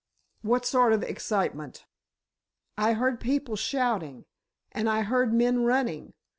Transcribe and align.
"What 0.41 0.65
sort 0.65 0.93
of 0.93 1.03
excitement?" 1.03 1.85
"I 2.75 2.93
heard 2.93 3.19
people 3.19 3.55
shouting, 3.55 4.25
and 4.71 4.89
I 4.89 5.03
heard 5.03 5.31
men 5.31 5.59
running. 5.63 6.15